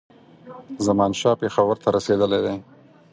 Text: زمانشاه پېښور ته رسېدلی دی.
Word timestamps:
زمانشاه 0.85 1.39
پېښور 1.41 1.75
ته 1.83 1.87
رسېدلی 1.95 2.39
دی. 2.45 2.55